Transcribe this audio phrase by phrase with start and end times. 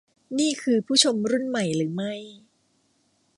[0.39, 2.13] นี่คือผู้ชมรุ่นใหม่หรือไม่